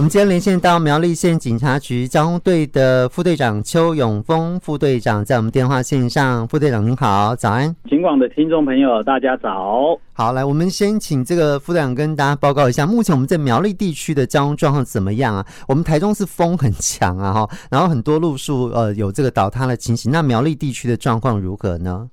[0.00, 6.48] 我们今天连线到苗栗县警察局交通队的副队长邱永峰副队长，在我们电话线上。
[6.48, 7.76] 副队长您好，早安！
[7.86, 9.94] 警广的听众朋友，大家早。
[10.14, 15.46] 好，来，我们先请这个副队长跟大家报告一下，目前我们在苗栗地区的交通状况怎么样啊？
[15.68, 22.08] 我们台中是风很强啊，哈，然后很多路树呃有这个倒塌的情形，那苗栗地区的状况如何呢？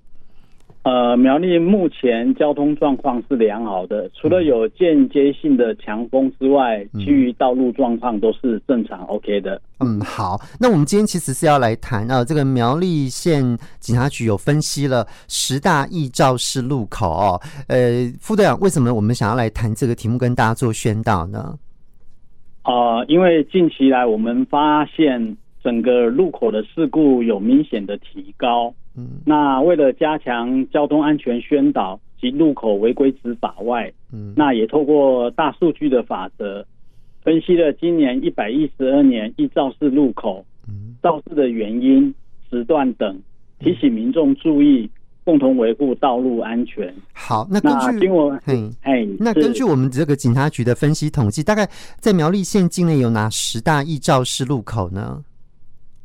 [0.88, 9.62] 呃，苗栗目前交通状况是良好的，除了有间接性的强风之外，嗯、其余道路状况都是正常 OK 的。
[9.80, 13.44] 嗯，好，那我们今天其实是要来谈啊，这个苗栗县
[13.80, 17.42] 警察局有分析了十大易肇事路口哦。
[17.67, 21.54] 呃，副队长，为什么我们想要来谈这个题目，跟大家做宣导呢？
[22.64, 28.73] 呃，因为近期来我们发现整个路口的事故有明显的提高。
[28.98, 36.66] 嗯，那为了加强交通安全宣导及路口违规执法外，嗯，那也透过大数据的法则，
[37.23, 42.14] 分析了今年一百一十二年易肇事路口，嗯，肇事的原因、
[42.50, 43.17] 时段等，
[43.59, 44.89] 提醒民众注意，
[45.23, 46.92] 共同维护道路安全。
[47.14, 55.23] 好，那根据我，嘿，嘿，那根据我们这个警察局的分析统计，大概在苗栗县境内有哪十大易肇事路口呢？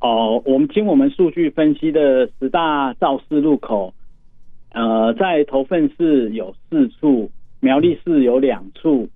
[0.03, 3.95] 哦，我们经我们数据分析的十大肇事路口，
[4.73, 9.09] 呃，在头份市有四处，苗栗市有两处，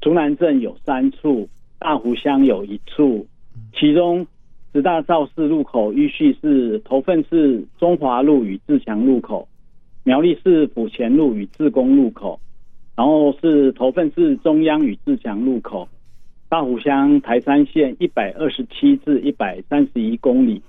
[0.00, 1.46] 竹南镇有三处，
[1.78, 3.26] 大湖乡有一处。
[3.74, 4.26] 其中
[4.72, 9.46] 十大肇事路口依序是头份市中华路与自强路口，
[10.02, 12.40] 苗栗市府前路与自贡路口，
[12.96, 15.86] 然后是头份市中央与自强路口。
[16.52, 20.60] 大湖乡台三线一百二十七至一百三十一公里，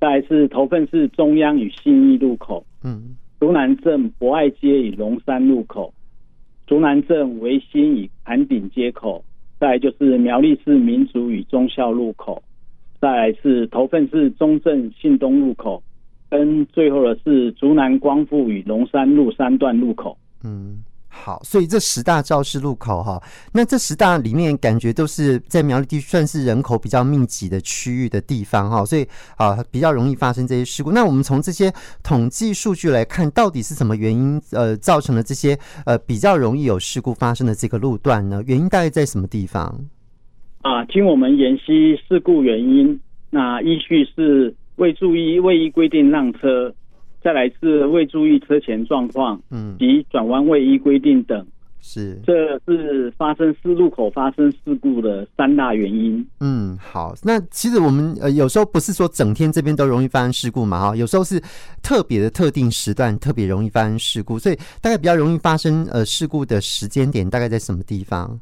[0.00, 5.94] 再来是头份市中央与信义路口，嗯，竹南镇博爱街与龙山路口，
[6.66, 9.24] 竹南镇维新与坎顶街口，
[9.60, 12.42] 再来就是苗栗市民族与忠孝路口，
[13.00, 15.80] 再来是头份市中正信东路口，
[16.28, 20.82] 跟最后的是竹南光复与龙山路三段路口，嗯。
[21.12, 23.20] 好，所以这十大肇事路口哈，
[23.52, 29.04] 那这十大里面感觉都是在苗栗地区算是人口比较密集的区域的地方哈，所以
[29.36, 30.92] 啊比较容易发生这些事故。
[30.92, 31.70] 那我们从这些
[32.04, 38.40] 统计数据来看，到底是什么原因呃造成了这些呃比较容易有事故发生的这个路段呢？
[38.46, 39.84] 原因大概在什么地方？
[40.62, 42.98] 啊，经我们研析事故原因，
[43.30, 46.72] 那依序是未注意未依规定让车。
[47.22, 51.46] 再来是未注意车前状况，嗯，及转弯位依规定等，
[51.80, 56.26] 是，这是发生四路口发生事故的三大原因。
[56.40, 61.40] 嗯，好，那其实我们呃有时候不是说整天这边都容易发生事故嘛，哈，有时候是
[61.82, 68.38] 特别的特定时段特别容易发生事故，所以大概比较容易发生呃事故的时间点大概在什么地方？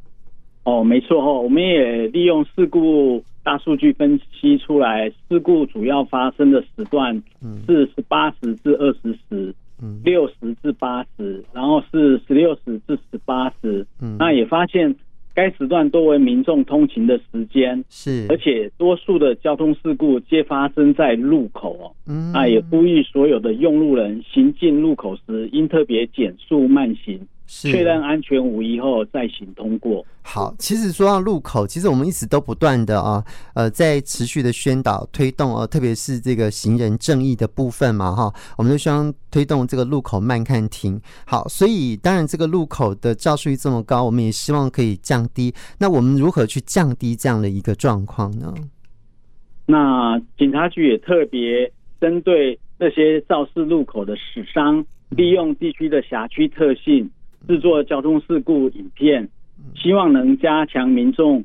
[0.65, 3.23] 哦，没错哦，我们也利用事故。
[3.49, 7.23] 大数据分析出来，事故主要发生的时段
[7.67, 9.55] 是十八时至二十时，
[10.05, 13.87] 六十至八十，然后是十六时至十八时。
[14.19, 14.95] 那也发现
[15.35, 22.13] 该时段多为民众通勤的时间，是，而且多数的交通事故皆发生在路口哦。
[22.35, 27.19] 那也呼吁所有的用路人行进路口时，应特别减速慢行。
[27.49, 30.05] 确认安全无疑后再行通过。
[30.23, 41.01] 好，其实说到路口，其实我们一直都不断的啊，呃，在持续的宣导推动呃、啊，特别是这个行人正义的部分嘛，哈，我们就希望推动这个路口慢看停。
[41.25, 45.55] 好，所以当然这个路口的肇事率这么高，我们也希望可以降低。
[45.79, 48.55] 那我们如何去降低这样的一个状况呢？
[49.65, 57.11] 那警察局也特别针对那些肇事路口的死伤，利用地区的辖区特性。
[57.49, 59.27] 制作交通事故影片，
[59.75, 61.43] 希望能加强民众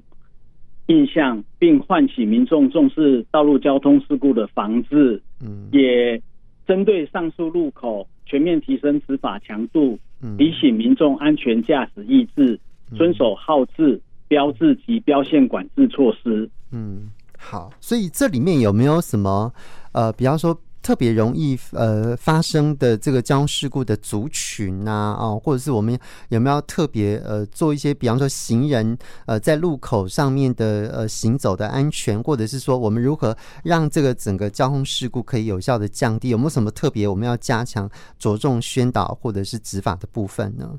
[0.88, 5.22] 印象，并唤起民众重视道路交通事故的防治。
[5.42, 6.22] 嗯，也
[6.68, 9.98] 针对上述路口全面提升执法强度，
[10.38, 12.60] 提醒民众安全驾驶意志，
[12.98, 16.50] 遵守号志、标志及标线管制措施。
[16.74, 19.54] 嗯，好，所以这里面有没有什么
[19.94, 20.60] 呃，比方说？
[20.84, 25.98] 特别容易呃发生的这个交通事故的族群呐啊，哦，或者是我们
[26.28, 36.28] 有没有特别呃做一些，比方说行人呃在路口上面的呃行走的安全，或者是说我们如何让这个整个交通事故可以有效的降低？
[36.30, 37.90] 有没有什么特别我们要加强
[38.20, 40.78] 着重宣导或者是执法的部分呢？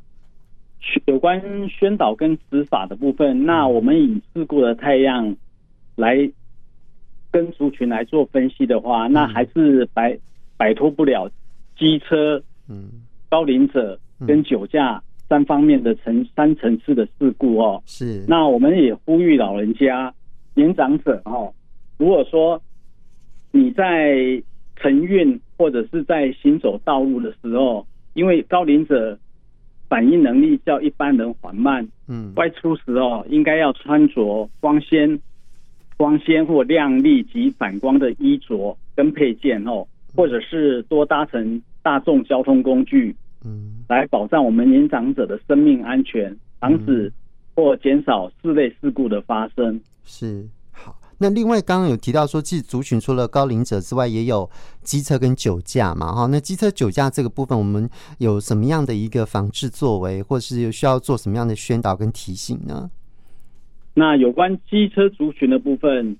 [1.06, 5.34] 有关宣导跟执法的部分，那我们以事故的太阳
[5.96, 6.30] 来。
[7.34, 10.16] 跟族群来做分析的话，那还是摆
[10.56, 11.28] 摆脱不了
[11.76, 17.82] 机车、嗯，高龄者跟酒驾三方面的层三层次的事故哦。
[17.86, 18.24] 是。
[18.28, 20.14] 那我们也呼吁老人家、
[20.54, 21.52] 年长者哦，
[21.98, 22.62] 如果说
[23.50, 24.40] 你在
[24.76, 29.18] 晨运或者是在行走道路的时候，因为高龄者
[29.88, 35.18] 反应能力较一般人缓慢，嗯，外出时哦，应该要穿着光鲜、
[35.96, 43.14] 光鲜或亮丽及反光的衣着跟配件哦，或者是多搭乘大众交通工具，
[43.44, 47.12] 嗯，来保障我们年长者的生命安全，防止
[47.54, 49.80] 或减少四类事故的发生。
[50.04, 50.96] 是好。
[51.16, 54.50] 那另外，刚刚有提到说，其实族群除了高龄者之外，也有
[54.82, 56.26] 机车跟酒驾嘛，哈。
[56.26, 57.88] 那机车酒驾这个部分，我们
[58.18, 62.90] 有什么样的一个防治作为，或是需要做什么样的宣导跟提醒呢？
[63.94, 66.16] 那有关机车族群的部分，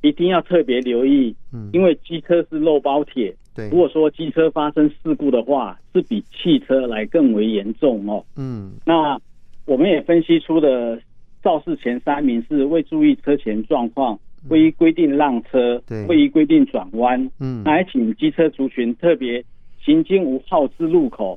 [0.00, 3.68] 一定要特别留意，嗯，因为机车是肉包铁，对。
[3.68, 8.24] 如果说机车发生事故的话，是比汽车来更为严重哦。
[8.36, 9.20] 嗯，那
[9.66, 11.00] 我们也分析出的。
[11.44, 14.16] 肇事前三名是未注意车前状况，
[14.48, 17.20] 未依规定让车，未依规定转弯。
[17.40, 19.44] 嗯，那还请机车族群特别
[19.84, 21.36] 行经无号志路口、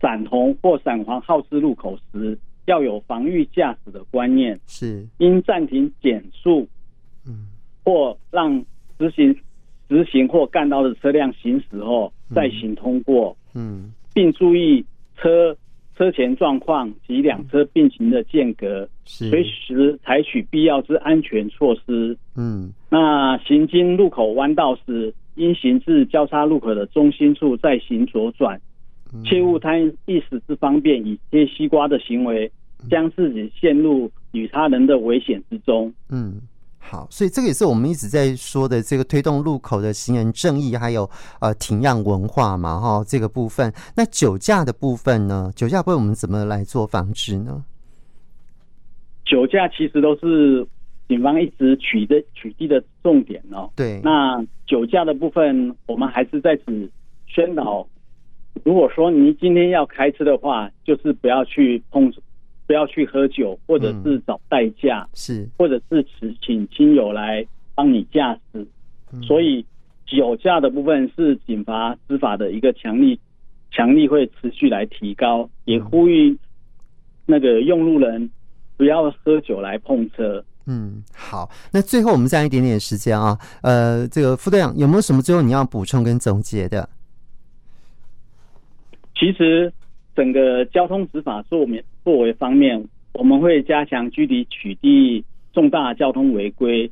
[0.00, 4.58] 闪红或闪黄号志路口时，要有防御驾驶的观念。
[4.66, 6.68] 是，应暂停减速，
[7.26, 7.48] 嗯，
[7.84, 8.64] 或让
[8.98, 9.34] 直行、
[9.88, 13.36] 直行或干道的车辆行驶后再行通过。
[13.54, 14.84] 嗯，并注意
[15.16, 15.56] 车。
[15.98, 22.14] 车前状况及两车并行的间隔，随时采取必要之安全措施。
[22.36, 28.60] 嗯，那行经路口弯道时，应行至交叉路口的中心处再行左转，
[29.24, 32.50] 切勿贪一时之方便以切西瓜的行为，
[32.90, 35.92] 将自己陷入与他人的危险之中。
[36.10, 36.40] 嗯。
[36.88, 41.10] 好，所以这个也是我们一直在说的这个推动路口的行人正义，还有
[41.40, 43.72] 呃停让文化嘛，哈，这个部分。
[43.96, 45.50] 那酒驾的部分呢？
[45.56, 47.64] 酒驾部分我们怎么来做防治呢？
[49.24, 50.64] 酒驾其实都是
[51.08, 53.68] 警方一直取的取缔的重点哦。
[53.74, 56.88] 对，那酒驾的部分，我们还是在此
[57.26, 57.84] 宣导，
[58.64, 62.12] 如果说你今天要开车的话，就是不要去碰。
[62.68, 68.66] 不要去喝酒，或者是找代驾，嗯，是，或者是请请亲友来帮你驾驶。
[69.12, 69.64] 嗯、所以
[70.04, 73.20] 酒驾的部分是警察执法的一个强力，
[73.70, 76.36] 强力会持续来提高，也呼吁
[77.24, 78.28] 那个用路人
[78.76, 80.44] 不要喝酒来碰车。
[80.66, 86.88] 嗯，好，那最后我们再一点点时间啊，呃，这个副队长有没有什么最后你要补充跟总结的？
[89.18, 89.72] 其实。
[90.14, 92.82] 整个交通执法作面作为方面，
[93.12, 95.22] 我们会加强距离取缔
[95.52, 96.90] 重大交通违规，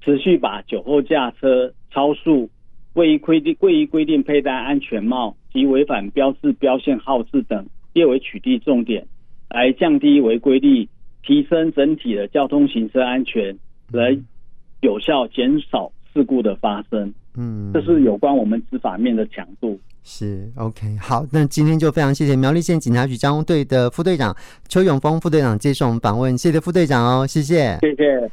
[0.00, 2.50] 持续把酒后驾车、超速、
[2.94, 9.06] 未依规定未依规定佩戴安全帽及违反标志标线号志等列为取缔重点，
[9.48, 10.88] 来降低违规率，
[11.22, 13.56] 提升整体的交通行车安全，
[13.92, 14.18] 来
[14.80, 17.14] 有效减少事故的发生。
[17.36, 19.78] 嗯，这是有关我们执法面的强度。
[20.04, 24.36] 是 OK，好，那今天就非常谢谢苗栗县警察局交通队的副队长
[24.68, 28.30] 邱永峰副队长接受我们访问，谢谢副队长哦，谢谢，谢谢。